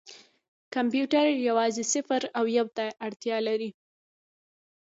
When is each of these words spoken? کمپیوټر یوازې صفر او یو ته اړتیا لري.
کمپیوټر 0.75 1.25
یوازې 1.47 1.83
صفر 1.93 2.21
او 2.37 2.43
یو 2.57 2.67
ته 2.77 2.85
اړتیا 3.07 3.37
لري. 3.47 3.69